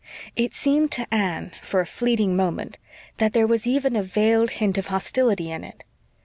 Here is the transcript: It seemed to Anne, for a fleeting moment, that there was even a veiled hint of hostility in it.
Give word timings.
It 0.35 0.55
seemed 0.55 0.91
to 0.93 1.05
Anne, 1.13 1.51
for 1.61 1.79
a 1.79 1.85
fleeting 1.85 2.35
moment, 2.35 2.79
that 3.17 3.33
there 3.33 3.45
was 3.45 3.67
even 3.67 3.95
a 3.95 4.01
veiled 4.01 4.49
hint 4.57 4.79
of 4.79 4.87
hostility 4.87 5.51
in 5.51 5.63
it. 5.63 5.83